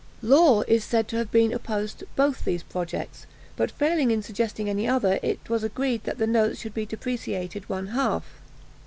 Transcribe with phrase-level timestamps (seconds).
[0.23, 5.19] Law is said to have opposed both these projects, but failing in suggesting any other,
[5.21, 8.23] it was agreed that the notes should be depreciated one half.